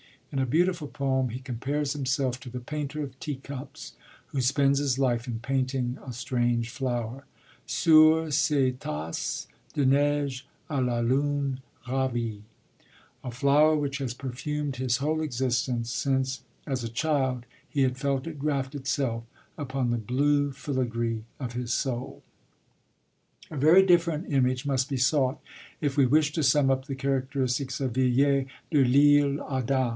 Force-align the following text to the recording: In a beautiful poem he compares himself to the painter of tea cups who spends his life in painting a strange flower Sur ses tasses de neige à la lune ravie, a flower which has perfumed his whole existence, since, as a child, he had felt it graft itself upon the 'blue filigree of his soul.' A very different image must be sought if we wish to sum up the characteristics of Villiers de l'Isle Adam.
In 0.31 0.39
a 0.39 0.45
beautiful 0.45 0.87
poem 0.87 1.29
he 1.29 1.39
compares 1.39 1.91
himself 1.93 2.39
to 2.39 2.49
the 2.49 2.61
painter 2.61 3.03
of 3.03 3.19
tea 3.19 3.35
cups 3.35 3.93
who 4.27 4.39
spends 4.39 4.79
his 4.79 4.97
life 4.97 5.27
in 5.27 5.39
painting 5.41 5.99
a 6.07 6.13
strange 6.13 6.69
flower 6.69 7.25
Sur 7.67 8.31
ses 8.31 8.73
tasses 8.79 9.45
de 9.73 9.85
neige 9.85 10.47
à 10.69 10.83
la 10.83 11.01
lune 11.01 11.59
ravie, 11.85 12.43
a 13.23 13.29
flower 13.29 13.75
which 13.75 13.97
has 13.97 14.13
perfumed 14.15 14.77
his 14.77 14.97
whole 14.97 15.21
existence, 15.21 15.91
since, 15.91 16.41
as 16.65 16.83
a 16.83 16.89
child, 16.89 17.45
he 17.69 17.81
had 17.83 17.97
felt 17.97 18.25
it 18.25 18.39
graft 18.39 18.73
itself 18.73 19.25
upon 19.57 19.91
the 19.91 19.97
'blue 19.97 20.51
filigree 20.51 21.25
of 21.41 21.53
his 21.53 21.73
soul.' 21.73 22.23
A 23.51 23.57
very 23.57 23.85
different 23.85 24.31
image 24.31 24.65
must 24.65 24.87
be 24.89 24.97
sought 24.97 25.39
if 25.81 25.95
we 25.97 26.05
wish 26.05 26.31
to 26.31 26.41
sum 26.41 26.71
up 26.71 26.85
the 26.85 26.95
characteristics 26.95 27.81
of 27.81 27.91
Villiers 27.91 28.47
de 28.71 28.83
l'Isle 28.83 29.45
Adam. 29.51 29.89